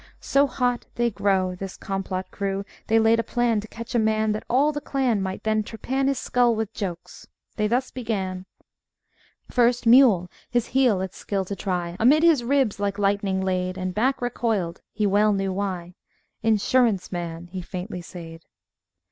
[0.19, 4.31] So hot They grew, This complot Crew, They laid a plan To catch a Man;
[4.31, 8.47] That all the clan Might then trepan His skull with Jokes; they thus began:
[9.47, 13.93] First Mule, his heel its skill to try, Amid his ribs like lightning laid And
[13.93, 15.93] back recoiled he well knew why;
[16.41, 18.41] "Insurance Man," he faintly sayed.